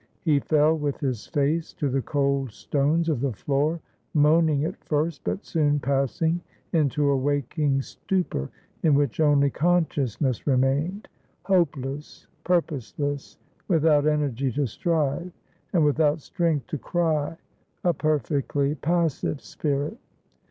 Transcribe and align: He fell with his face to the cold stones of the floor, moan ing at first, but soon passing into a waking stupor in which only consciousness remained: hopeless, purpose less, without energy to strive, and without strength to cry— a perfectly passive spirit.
He 0.23 0.39
fell 0.39 0.75
with 0.75 0.99
his 0.99 1.27
face 1.27 1.73
to 1.73 1.87
the 1.87 2.01
cold 2.01 2.49
stones 2.53 3.07
of 3.07 3.21
the 3.21 3.33
floor, 3.33 3.79
moan 4.15 4.49
ing 4.49 4.65
at 4.65 4.83
first, 4.83 5.23
but 5.23 5.45
soon 5.45 5.79
passing 5.79 6.41
into 6.73 7.09
a 7.11 7.15
waking 7.15 7.83
stupor 7.83 8.49
in 8.81 8.95
which 8.95 9.19
only 9.19 9.51
consciousness 9.51 10.47
remained: 10.47 11.07
hopeless, 11.43 12.25
purpose 12.43 12.95
less, 12.97 13.37
without 13.67 14.07
energy 14.07 14.51
to 14.53 14.65
strive, 14.65 15.31
and 15.71 15.85
without 15.85 16.19
strength 16.19 16.65
to 16.65 16.79
cry— 16.79 17.37
a 17.83 17.93
perfectly 17.93 18.73
passive 18.73 19.39
spirit. 19.39 19.99